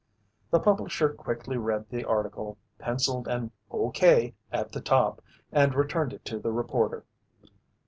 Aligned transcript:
The 0.49 0.59
publisher 0.59 1.09
quickly 1.09 1.57
read 1.57 1.87
the 1.89 2.03
article, 2.05 2.57
pencilled 2.79 3.27
an 3.27 3.51
"okay" 3.71 4.33
at 4.51 4.71
the 4.71 4.81
top, 4.81 5.21
and 5.51 5.75
returned 5.75 6.11
it 6.11 6.25
to 6.25 6.39
the 6.39 6.51
reporter. 6.51 7.05